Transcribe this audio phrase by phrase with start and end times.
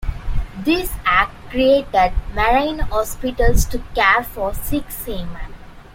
[0.57, 5.53] This act created Marine Hospitals to care for sick seamen.